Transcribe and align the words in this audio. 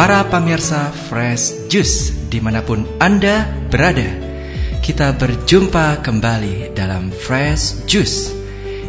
para 0.00 0.24
pemirsa 0.32 0.88
Fresh 1.12 1.68
Juice 1.68 2.24
di 2.32 2.40
mana 2.40 2.64
pun 2.64 2.88
Anda 2.96 3.44
berada. 3.68 4.08
Kita 4.80 5.12
berjumpa 5.12 6.00
kembali 6.00 6.72
dalam 6.72 7.12
Fresh 7.12 7.84
Juice 7.84 8.32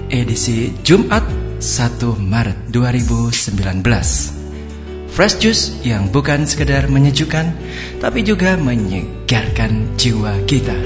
edisi 0.07 0.71
Jumat 0.87 1.27
1 1.59 1.99
Maret 2.15 2.71
2019. 2.71 5.11
Fresh 5.11 5.35
Juice 5.43 5.83
yang 5.83 6.07
bukan 6.15 6.47
sekedar 6.47 6.87
menyejukkan 6.87 7.59
tapi 7.99 8.23
juga 8.23 8.55
menyegarkan 8.55 9.91
jiwa 9.99 10.31
kita. 10.47 10.79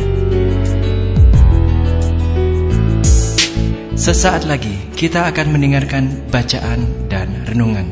Sesaat 3.94 4.50
lagi 4.50 4.74
kita 4.98 5.30
akan 5.30 5.54
mendengarkan 5.54 6.18
bacaan 6.34 7.14
dan 7.14 7.30
renungan 7.46 7.86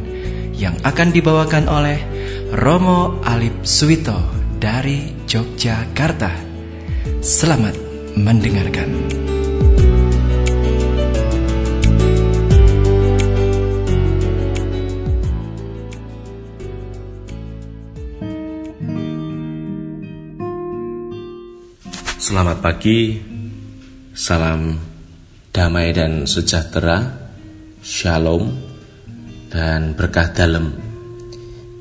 yang 0.58 0.73
akan 0.81 1.14
dibawakan 1.14 1.70
oleh 1.70 2.12
Romo 2.54 3.18
Alip 3.26 3.66
Suwito 3.66 4.14
dari 4.62 5.10
Yogyakarta. 5.26 6.30
Selamat 7.18 7.74
mendengarkan. 8.14 8.94
Selamat 22.22 22.62
pagi, 22.62 23.18
salam 24.14 24.78
damai 25.50 25.90
dan 25.90 26.30
sejahtera, 26.30 27.17
shalom, 27.82 28.54
dan 29.50 29.98
berkah 29.98 30.30
dalam 30.30 30.92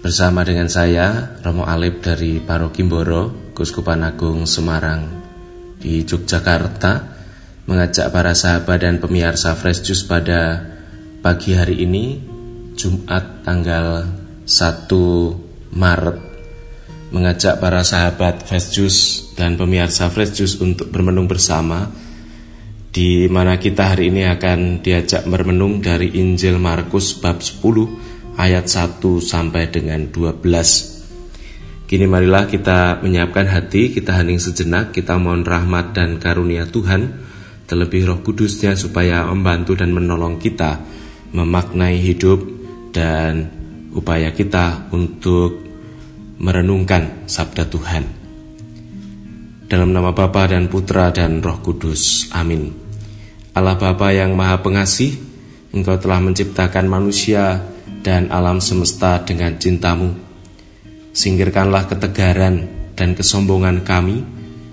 Bersama 0.02 0.42
dengan 0.42 0.66
saya, 0.66 1.38
Romo 1.46 1.62
Alip 1.62 2.02
dari 2.02 2.42
Paroki 2.42 2.82
Mboro, 2.82 3.54
Kuskupan 3.54 4.02
Agung 4.02 4.50
Semarang 4.50 5.06
di 5.78 6.02
Yogyakarta, 6.02 6.92
mengajak 7.70 8.10
para 8.10 8.34
sahabat 8.34 8.82
dan 8.82 8.98
pemirsa 8.98 9.54
Fresh 9.54 9.86
Juice 9.86 10.02
pada 10.02 10.58
pagi 11.22 11.54
hari 11.54 11.86
ini, 11.86 12.18
Jumat 12.74 13.46
tanggal 13.46 14.10
1 14.42 15.70
Maret, 15.70 16.18
mengajak 17.14 17.62
para 17.62 17.86
sahabat 17.86 18.42
Fresh 18.42 18.74
Juice 18.74 19.30
dan 19.38 19.54
pemirsa 19.54 20.10
Fresh 20.10 20.34
Juice 20.34 20.58
untuk 20.58 20.90
bermenung 20.90 21.30
bersama, 21.30 21.86
di 22.90 23.30
mana 23.30 23.54
kita 23.54 23.94
hari 23.94 24.10
ini 24.10 24.26
akan 24.26 24.82
diajak 24.82 25.30
bermenung 25.30 25.78
dari 25.78 26.10
Injil 26.18 26.58
Markus 26.58 27.14
bab 27.22 27.38
10 27.38 28.21
ayat 28.36 28.68
1 28.68 29.00
sampai 29.20 29.68
dengan 29.68 30.08
12. 30.08 30.42
Kini 31.88 32.08
marilah 32.08 32.48
kita 32.48 33.04
menyiapkan 33.04 33.48
hati, 33.52 33.92
kita 33.92 34.16
hening 34.16 34.40
sejenak, 34.40 34.96
kita 34.96 35.20
mohon 35.20 35.44
rahmat 35.44 35.92
dan 35.92 36.16
karunia 36.16 36.64
Tuhan, 36.64 37.20
terlebih 37.68 38.08
roh 38.08 38.20
kudusnya 38.24 38.72
supaya 38.76 39.28
membantu 39.28 39.76
dan 39.76 39.92
menolong 39.92 40.40
kita 40.40 40.80
memaknai 41.32 41.96
hidup 42.00 42.44
dan 42.92 43.48
upaya 43.92 44.32
kita 44.32 44.88
untuk 44.92 45.64
merenungkan 46.40 47.28
sabda 47.28 47.64
Tuhan. 47.68 48.04
Dalam 49.68 49.88
nama 49.96 50.12
Bapa 50.12 50.52
dan 50.52 50.68
Putra 50.68 51.08
dan 51.08 51.40
Roh 51.40 51.64
Kudus. 51.64 52.28
Amin. 52.36 52.68
Allah 53.56 53.76
Bapa 53.80 54.12
yang 54.12 54.36
Maha 54.36 54.60
Pengasih, 54.60 55.16
Engkau 55.72 55.96
telah 55.96 56.20
menciptakan 56.20 56.84
manusia 56.84 57.64
dan 58.02 58.28
alam 58.28 58.58
semesta 58.58 59.22
dengan 59.22 59.56
cintamu. 59.56 60.12
Singkirkanlah 61.14 61.86
ketegaran 61.86 62.68
dan 62.98 63.14
kesombongan 63.14 63.86
kami, 63.86 64.22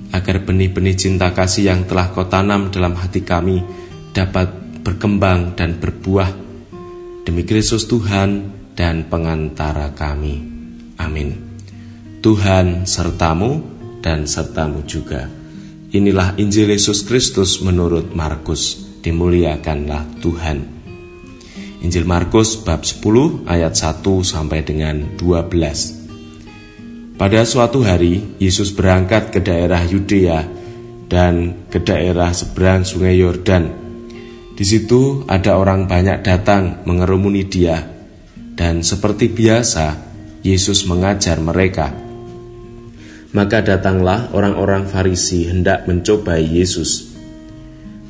agar 0.10 0.42
benih-benih 0.42 0.98
cinta 0.98 1.32
kasih 1.32 1.70
yang 1.70 1.82
telah 1.86 2.10
kau 2.10 2.26
tanam 2.26 2.74
dalam 2.74 2.98
hati 2.98 3.22
kami 3.22 3.62
dapat 4.12 4.50
berkembang 4.82 5.54
dan 5.54 5.78
berbuah. 5.78 6.34
Demi 7.24 7.46
Kristus 7.46 7.86
Tuhan 7.86 8.50
dan 8.74 9.06
pengantara 9.06 9.94
kami. 9.94 10.42
Amin. 10.98 11.30
Tuhan 12.20 12.90
sertamu 12.90 13.62
dan 14.02 14.26
sertamu 14.26 14.82
juga. 14.84 15.30
Inilah 15.90 16.38
Injil 16.42 16.74
Yesus 16.74 17.06
Kristus 17.06 17.62
menurut 17.62 18.12
Markus. 18.14 18.90
Dimuliakanlah 19.00 20.20
Tuhan. 20.20 20.79
Injil 21.80 22.04
Markus 22.04 22.60
bab 22.60 22.84
10 22.84 23.48
ayat 23.48 23.72
1 23.72 24.04
sampai 24.04 24.68
dengan 24.68 25.16
12. 25.16 27.16
Pada 27.16 27.42
suatu 27.48 27.88
hari 27.88 28.36
Yesus 28.40 28.76
berangkat 28.76 29.32
ke 29.32 29.40
daerah 29.40 29.84
Yudea 29.88 30.44
dan 31.08 31.64
ke 31.72 31.80
daerah 31.80 32.36
seberang 32.36 32.84
Sungai 32.84 33.16
Yordan. 33.20 33.72
Di 34.60 34.68
situ 34.68 35.24
ada 35.32 35.56
orang 35.56 35.88
banyak 35.88 36.20
datang 36.20 36.84
mengerumuni 36.84 37.48
dia 37.48 37.80
dan 38.60 38.84
seperti 38.84 39.32
biasa 39.32 39.96
Yesus 40.44 40.84
mengajar 40.84 41.40
mereka. 41.40 41.96
Maka 43.32 43.64
datanglah 43.64 44.36
orang-orang 44.36 44.84
Farisi 44.84 45.48
hendak 45.48 45.88
mencobai 45.88 46.44
Yesus. 46.44 47.16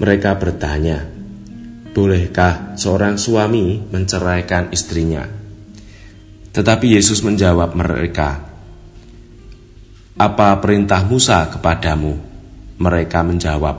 Mereka 0.02 0.42
bertanya, 0.42 1.19
Bolehkah 1.90 2.78
seorang 2.78 3.18
suami 3.18 3.82
menceraikan 3.90 4.70
istrinya? 4.70 5.26
Tetapi 6.54 6.86
Yesus 6.86 7.26
menjawab 7.26 7.74
mereka, 7.74 8.46
"Apa 10.14 10.54
perintah 10.62 11.02
Musa 11.10 11.50
kepadamu?" 11.50 12.14
Mereka 12.78 13.26
menjawab, 13.26 13.78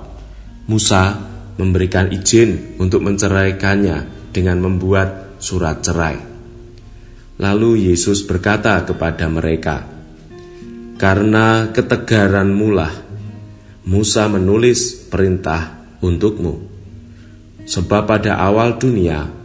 "Musa 0.66 1.22
memberikan 1.54 2.10
izin 2.10 2.82
untuk 2.82 3.06
menceraikannya 3.06 4.30
dengan 4.34 4.58
membuat 4.58 5.38
surat 5.38 5.78
cerai." 5.78 6.18
Lalu 7.38 7.94
Yesus 7.94 8.26
berkata 8.26 8.82
kepada 8.82 9.30
mereka, 9.30 9.86
"Karena 10.98 11.70
ketegaran 11.70 12.50
mula, 12.50 12.90
Musa 13.86 14.26
menulis 14.26 15.06
perintah 15.06 15.78
untukmu." 16.02 16.79
Sebab 17.66 18.02
pada 18.08 18.40
awal 18.40 18.80
dunia 18.80 19.40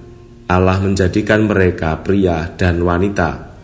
Allah 0.46 0.78
menjadikan 0.78 1.50
mereka 1.50 2.06
pria 2.06 2.54
dan 2.54 2.86
wanita. 2.86 3.58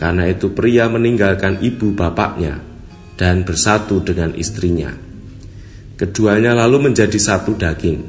Karena 0.00 0.24
itu 0.32 0.56
pria 0.56 0.88
meninggalkan 0.88 1.60
ibu 1.60 1.92
bapaknya 1.92 2.56
dan 3.20 3.44
bersatu 3.44 4.00
dengan 4.00 4.32
istrinya. 4.32 4.96
Keduanya 6.00 6.56
lalu 6.56 6.88
menjadi 6.88 7.20
satu 7.20 7.52
daging. 7.52 8.00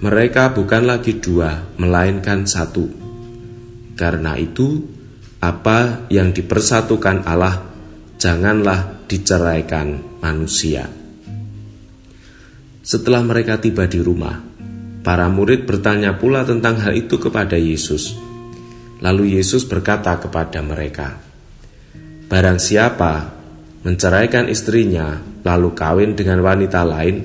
Mereka 0.00 0.56
bukan 0.56 0.88
lagi 0.88 1.20
dua, 1.20 1.76
melainkan 1.76 2.48
satu. 2.48 2.88
Karena 3.92 4.40
itu, 4.40 4.80
apa 5.44 6.08
yang 6.08 6.32
dipersatukan 6.32 7.28
Allah 7.28 7.60
janganlah 8.16 9.04
diceraikan 9.04 10.20
manusia. 10.24 10.88
Setelah 12.80 13.20
mereka 13.20 13.60
tiba 13.60 13.84
di 13.84 14.00
rumah, 14.00 14.55
Para 15.06 15.30
murid 15.30 15.70
bertanya 15.70 16.18
pula 16.18 16.42
tentang 16.42 16.82
hal 16.82 16.90
itu 16.98 17.14
kepada 17.22 17.54
Yesus. 17.54 18.18
Lalu 18.98 19.38
Yesus 19.38 19.62
berkata 19.62 20.18
kepada 20.18 20.58
mereka, 20.66 21.14
"Barang 22.26 22.58
siapa 22.58 23.30
menceraikan 23.86 24.50
istrinya 24.50 25.22
lalu 25.46 25.78
kawin 25.78 26.18
dengan 26.18 26.42
wanita 26.42 26.82
lain, 26.82 27.22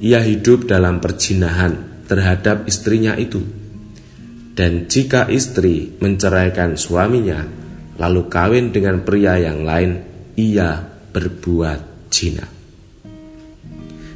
ia 0.00 0.24
hidup 0.24 0.64
dalam 0.64 0.96
perjinahan 0.96 2.08
terhadap 2.08 2.64
istrinya 2.64 3.12
itu. 3.20 3.44
Dan 4.56 4.88
jika 4.88 5.28
istri 5.28 5.92
menceraikan 6.00 6.80
suaminya 6.80 7.44
lalu 8.00 8.32
kawin 8.32 8.72
dengan 8.72 9.04
pria 9.04 9.36
yang 9.36 9.60
lain, 9.60 10.00
ia 10.40 10.88
berbuat 11.12 12.08
jina." 12.08 12.48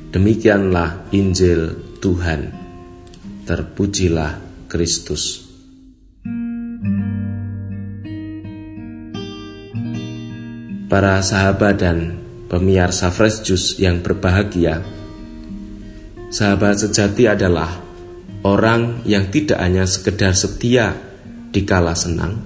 Demikianlah 0.09 1.13
Injil 1.13 1.93
Tuhan. 2.01 2.64
Terpujilah 3.45 4.41
Kristus. 4.73 5.45
Para 10.89 11.21
sahabat 11.21 11.77
dan 11.77 12.25
pemirsa 12.49 13.13
Fresh 13.13 13.45
Juice 13.45 13.77
yang 13.85 14.01
berbahagia, 14.01 14.81
sahabat 16.33 16.89
sejati 16.89 17.29
adalah 17.29 17.85
orang 18.49 19.05
yang 19.05 19.29
tidak 19.29 19.61
hanya 19.61 19.85
sekedar 19.85 20.33
setia 20.33 20.97
di 21.53 21.69
kala 21.69 21.93
senang, 21.93 22.41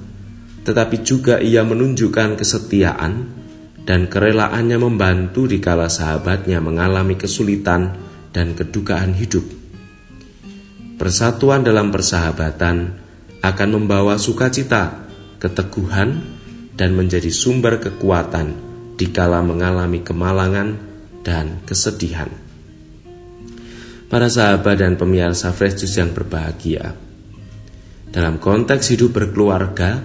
tetapi 0.66 1.06
juga 1.06 1.38
ia 1.38 1.62
menunjukkan 1.62 2.34
kesetiaan 2.34 3.38
dan 3.86 4.10
kerelaannya 4.10 4.82
membantu 4.82 5.46
di 5.46 5.62
kala 5.62 5.86
sahabatnya 5.86 6.58
mengalami 6.58 7.14
kesulitan 7.14 7.94
dan 8.34 8.58
kedukaan 8.58 9.14
hidup. 9.14 9.57
Persatuan 10.98 11.62
dalam 11.62 11.94
persahabatan 11.94 12.76
akan 13.38 13.68
membawa 13.70 14.18
sukacita, 14.18 15.06
keteguhan, 15.38 16.18
dan 16.74 16.90
menjadi 16.98 17.30
sumber 17.30 17.78
kekuatan 17.78 18.58
dikala 18.98 19.38
mengalami 19.46 20.02
kemalangan 20.02 20.74
dan 21.22 21.62
kesedihan. 21.62 22.26
Para 24.10 24.26
sahabat 24.26 24.82
dan 24.82 24.98
pemirsa 24.98 25.54
Fresh 25.54 25.86
Juice 25.86 26.02
yang 26.02 26.10
berbahagia, 26.10 26.98
dalam 28.10 28.42
konteks 28.42 28.90
hidup 28.90 29.14
berkeluarga, 29.22 30.02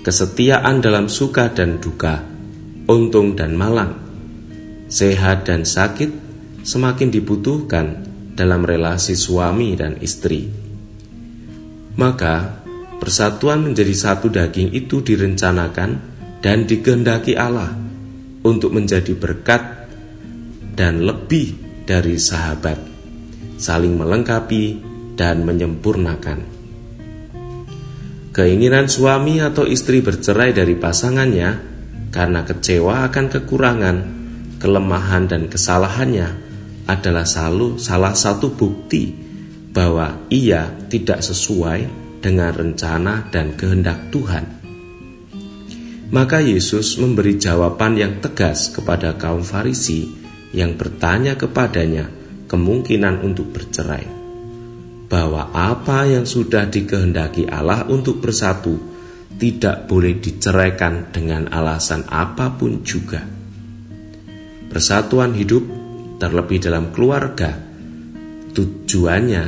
kesetiaan 0.00 0.80
dalam 0.80 1.12
suka 1.12 1.52
dan 1.52 1.76
duka, 1.76 2.24
untung 2.88 3.36
dan 3.36 3.52
malang, 3.52 4.00
sehat 4.88 5.44
dan 5.44 5.68
sakit 5.68 6.08
semakin 6.64 7.12
dibutuhkan 7.12 8.09
dalam 8.40 8.64
relasi 8.64 9.12
suami 9.12 9.76
dan 9.76 10.00
istri. 10.00 10.48
Maka, 12.00 12.64
persatuan 12.96 13.60
menjadi 13.60 13.92
satu 13.92 14.32
daging 14.32 14.72
itu 14.72 15.04
direncanakan 15.04 16.00
dan 16.40 16.64
dikehendaki 16.64 17.36
Allah 17.36 17.76
untuk 18.40 18.72
menjadi 18.72 19.12
berkat 19.12 19.60
dan 20.72 21.04
lebih 21.04 21.52
dari 21.84 22.16
sahabat, 22.16 22.80
saling 23.60 24.00
melengkapi 24.00 24.80
dan 25.20 25.44
menyempurnakan. 25.44 26.40
Keinginan 28.32 28.88
suami 28.88 29.44
atau 29.44 29.68
istri 29.68 30.00
bercerai 30.00 30.56
dari 30.56 30.72
pasangannya 30.80 31.50
karena 32.08 32.40
kecewa 32.48 33.04
akan 33.12 33.26
kekurangan, 33.28 33.96
kelemahan, 34.56 35.28
dan 35.28 35.52
kesalahannya 35.52 36.49
adalah 36.90 37.22
salah 37.22 38.14
satu 38.18 38.50
bukti 38.50 39.14
bahwa 39.70 40.26
ia 40.26 40.74
tidak 40.90 41.22
sesuai 41.22 41.86
dengan 42.18 42.50
rencana 42.50 43.30
dan 43.30 43.54
kehendak 43.54 44.10
Tuhan. 44.10 44.58
Maka 46.10 46.42
Yesus 46.42 46.98
memberi 46.98 47.38
jawaban 47.38 47.94
yang 47.94 48.18
tegas 48.18 48.74
kepada 48.74 49.14
kaum 49.14 49.46
Farisi 49.46 50.10
yang 50.50 50.74
bertanya 50.74 51.38
kepadanya 51.38 52.10
kemungkinan 52.50 53.22
untuk 53.22 53.54
bercerai 53.54 54.18
bahwa 55.06 55.54
apa 55.54 56.10
yang 56.10 56.26
sudah 56.26 56.66
dikehendaki 56.66 57.46
Allah 57.46 57.86
untuk 57.86 58.18
bersatu 58.18 58.74
tidak 59.38 59.86
boleh 59.86 60.18
diceraikan 60.18 61.14
dengan 61.14 61.46
alasan 61.50 62.06
apa 62.10 62.54
pun 62.54 62.82
juga. 62.82 63.22
Persatuan 64.70 65.34
hidup, 65.34 65.79
terlebih 66.20 66.60
dalam 66.60 66.92
keluarga, 66.92 67.56
tujuannya 68.52 69.44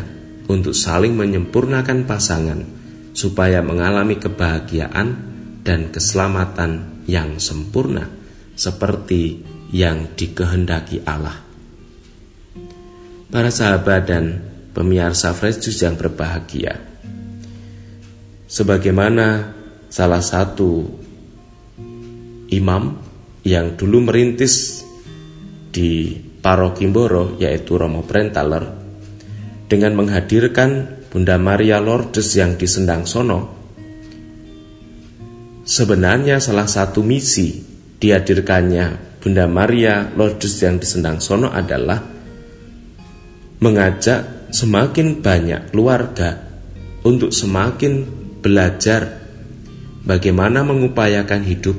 untuk 0.48 0.72
saling 0.72 1.12
menyempurnakan 1.12 2.08
pasangan 2.08 2.60
supaya 3.12 3.60
mengalami 3.60 4.16
kebahagiaan 4.16 5.08
dan 5.60 5.92
keselamatan 5.92 7.04
yang 7.04 7.36
sempurna 7.36 8.08
seperti 8.56 9.44
yang 9.70 10.16
dikehendaki 10.16 11.04
Allah. 11.04 11.36
Para 13.32 13.48
sahabat 13.48 14.02
dan 14.08 14.24
pemirsa 14.76 15.32
Fresh 15.32 15.64
Juice 15.64 15.84
yang 15.84 15.96
berbahagia. 15.96 16.76
Sebagaimana 18.48 19.56
salah 19.88 20.20
satu 20.20 20.84
imam 22.52 23.00
yang 23.48 23.72
dulu 23.80 24.04
merintis 24.04 24.84
di 25.72 26.12
Paroki 26.42 26.90
Mboro 26.90 27.38
yaitu 27.38 27.78
Romo 27.78 28.02
Brentaler 28.02 28.66
dengan 29.70 29.94
menghadirkan 29.94 31.00
Bunda 31.08 31.38
Maria 31.38 31.78
Lourdes 31.78 32.34
yang 32.34 32.58
di 32.58 32.66
Sendang 32.66 33.06
Sono. 33.06 33.62
Sebenarnya 35.62 36.42
salah 36.42 36.66
satu 36.66 37.06
misi 37.06 37.62
dihadirkannya 38.02 39.16
Bunda 39.22 39.46
Maria 39.46 40.10
Lourdes 40.18 40.58
yang 40.58 40.82
di 40.82 40.86
Sendang 40.90 41.22
Sono 41.22 41.54
adalah 41.54 42.02
mengajak 43.62 44.50
semakin 44.50 45.22
banyak 45.22 45.70
keluarga 45.70 46.42
untuk 47.06 47.30
semakin 47.30 48.02
belajar 48.42 49.22
bagaimana 50.02 50.66
mengupayakan 50.66 51.46
hidup 51.46 51.78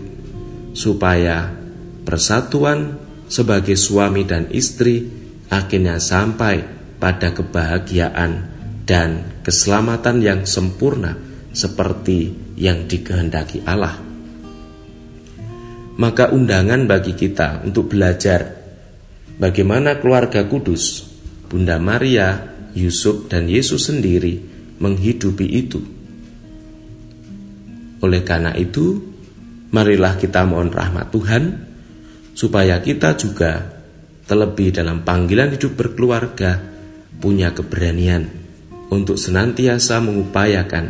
supaya 0.71 1.51
persatuan 2.07 2.97
sebagai 3.27 3.75
suami 3.75 4.27
dan 4.27 4.49
istri 4.51 5.07
akhirnya 5.49 6.01
sampai 6.01 6.63
pada 6.97 7.35
kebahagiaan 7.35 8.31
dan 8.83 9.39
keselamatan 9.43 10.23
yang 10.23 10.41
sempurna 10.47 11.15
seperti 11.51 12.33
yang 12.57 12.87
dikehendaki 12.87 13.63
Allah. 13.67 13.99
Maka 15.93 16.33
undangan 16.33 16.89
bagi 16.89 17.13
kita 17.13 17.61
untuk 17.61 17.93
belajar 17.93 18.49
bagaimana 19.37 20.01
keluarga 20.01 20.41
kudus, 20.49 21.05
Bunda 21.45 21.77
Maria, 21.77 22.49
Yusuf 22.73 23.29
dan 23.29 23.45
Yesus 23.45 23.93
sendiri 23.93 24.41
menghidupi 24.81 25.45
itu. 25.45 25.79
Oleh 28.01 28.25
karena 28.25 28.57
itu, 28.57 28.99
marilah 29.69 30.17
kita 30.17 30.43
mohon 30.49 30.73
rahmat 30.73 31.13
Tuhan 31.13 31.72
supaya 32.33 32.81
kita 32.81 33.17
juga 33.17 33.61
terlebih 34.25 34.73
dalam 34.73 35.05
panggilan 35.05 35.53
hidup 35.53 35.77
berkeluarga 35.77 36.57
punya 37.21 37.53
keberanian 37.53 38.29
untuk 38.89 39.17
senantiasa 39.17 40.01
mengupayakan 40.01 40.85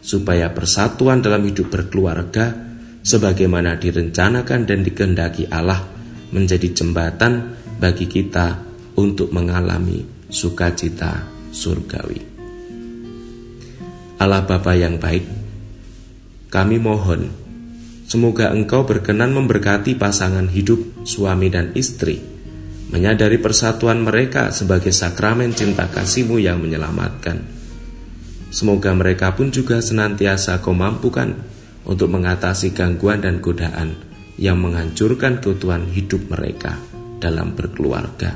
supaya 0.00 0.50
persatuan 0.50 1.20
dalam 1.20 1.44
hidup 1.46 1.70
berkeluarga 1.70 2.52
sebagaimana 3.00 3.76
direncanakan 3.80 4.68
dan 4.68 4.80
dikehendaki 4.84 5.48
Allah 5.48 5.86
menjadi 6.30 6.72
jembatan 6.72 7.56
bagi 7.80 8.06
kita 8.06 8.60
untuk 8.96 9.32
mengalami 9.32 10.04
sukacita 10.28 11.26
surgawi. 11.50 12.22
Allah 14.20 14.44
Bapa 14.44 14.76
yang 14.76 15.00
baik, 15.00 15.24
kami 16.52 16.76
mohon 16.76 17.39
semoga 18.10 18.50
Engkau 18.50 18.82
berkenan 18.82 19.30
memberkati 19.30 19.94
pasangan 19.94 20.50
hidup 20.50 21.06
suami 21.06 21.46
dan 21.46 21.70
istri, 21.78 22.18
menyadari 22.90 23.38
persatuan 23.38 24.02
mereka 24.02 24.50
sebagai 24.50 24.90
sakramen 24.90 25.54
cinta 25.54 25.86
kasihmu 25.86 26.42
yang 26.42 26.58
menyelamatkan. 26.58 27.38
Semoga 28.50 28.90
mereka 28.98 29.38
pun 29.38 29.54
juga 29.54 29.78
senantiasa 29.78 30.58
kau 30.58 30.74
mampukan 30.74 31.38
untuk 31.86 32.10
mengatasi 32.10 32.74
gangguan 32.74 33.22
dan 33.22 33.38
godaan 33.38 33.94
yang 34.34 34.58
menghancurkan 34.58 35.38
keutuhan 35.38 35.86
hidup 35.86 36.26
mereka 36.26 36.74
dalam 37.22 37.54
berkeluarga. 37.54 38.34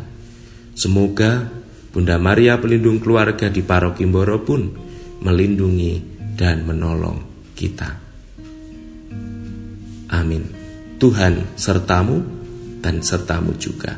Semoga 0.78 1.50
Bunda 1.90 2.14
Maria 2.22 2.62
pelindung 2.62 3.02
keluarga 3.02 3.50
di 3.50 3.66
Paroki 3.66 4.06
Mboro 4.06 4.38
pun 4.46 4.62
melindungi 5.22 5.98
dan 6.38 6.62
menolong 6.62 7.50
kita. 7.58 8.03
Amin. 10.10 10.44
Tuhan 11.00 11.56
sertamu 11.56 12.20
dan 12.80 13.00
sertamu 13.00 13.56
juga. 13.56 13.96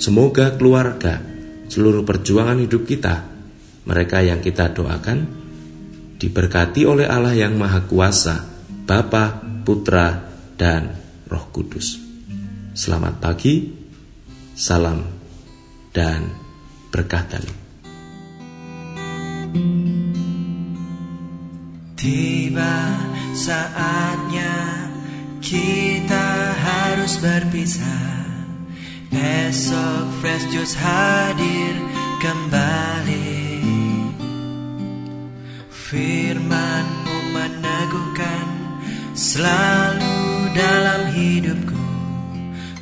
Semoga 0.00 0.56
keluarga, 0.58 1.20
seluruh 1.68 2.02
perjuangan 2.02 2.58
hidup 2.58 2.88
kita, 2.88 3.28
mereka 3.86 4.24
yang 4.24 4.42
kita 4.42 4.72
doakan, 4.72 5.18
diberkati 6.18 6.82
oleh 6.88 7.06
Allah 7.06 7.34
yang 7.34 7.54
Maha 7.54 7.86
Kuasa, 7.86 8.42
Bapa, 8.88 9.42
Putra, 9.62 10.26
dan 10.58 10.90
Roh 11.30 11.46
Kudus. 11.54 11.98
Selamat 12.72 13.20
pagi, 13.20 13.68
salam, 14.56 15.04
dan 15.92 16.24
berkah 16.90 17.24
Tiba 21.96 22.74
saatnya 23.36 24.71
kita 25.52 26.56
harus 26.56 27.20
berpisah. 27.20 28.24
Esok 29.12 30.08
Fresh 30.24 30.48
Juice 30.48 30.72
hadir 30.80 31.76
kembali. 32.24 33.60
Firmanmu 35.68 37.36
meneguhkan 37.36 38.48
selalu 39.12 40.56
dalam 40.56 41.12
hidupku. 41.12 41.84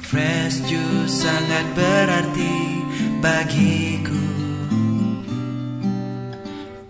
Fresh 0.07 0.62
Juice 0.71 1.27
sangat 1.27 1.67
berarti 1.75 2.55
bagiku. 3.19 4.31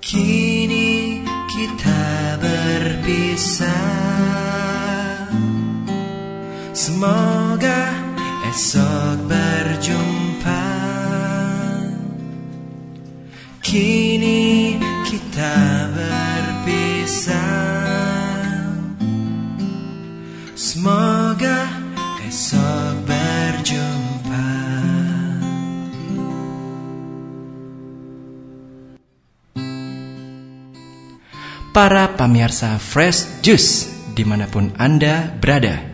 Kini 0.04 1.24
kita 1.48 2.36
berpisah 2.36 3.99
Semoga 7.00 7.96
esok 8.52 9.24
berjumpa. 9.24 10.68
Kini 13.64 14.76
kita 15.08 15.56
berpisah. 15.96 17.40
Semoga 20.52 21.72
esok 22.28 22.92
berjumpa. 23.08 24.52
Para 31.72 32.12
pemirsa 32.12 32.76
Fresh 32.76 33.40
Juice 33.40 33.88
di 34.12 34.28
mana 34.28 34.44
pun 34.52 34.76
Anda 34.76 35.32
berada. 35.40 35.89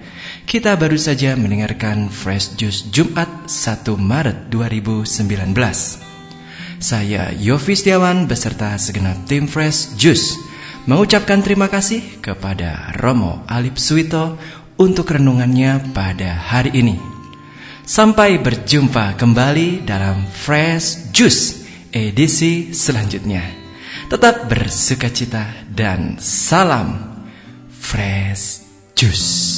Kita 0.47 0.79
baru 0.79 0.95
saja 0.95 1.35
mendengarkan 1.35 2.07
Fresh 2.07 2.55
Juice 2.55 2.87
Jumat 2.95 3.51
1 3.51 3.83
Maret 3.99 4.47
2019 4.49 5.53
Saya 6.79 7.35
Yofi 7.35 7.75
Setiawan 7.75 8.31
beserta 8.31 8.79
segenap 8.79 9.27
tim 9.27 9.51
Fresh 9.51 9.99
Juice 9.99 10.39
Mengucapkan 10.87 11.43
terima 11.43 11.67
kasih 11.67 12.23
kepada 12.23 12.95
Romo 13.03 13.43
Alip 13.51 13.75
Suito 13.75 14.39
untuk 14.79 15.11
renungannya 15.11 15.91
pada 15.91 16.39
hari 16.39 16.79
ini 16.79 16.97
Sampai 17.83 18.39
berjumpa 18.39 19.19
kembali 19.19 19.83
dalam 19.83 20.31
Fresh 20.31 21.11
Juice 21.11 21.67
edisi 21.97 22.77
selanjutnya. 22.77 23.43
Tetap 24.11 24.47
bersuka 24.51 25.09
cita 25.09 25.65
dan 25.73 26.21
salam 26.21 27.25
Fresh 27.73 28.67
Juice. 28.93 29.56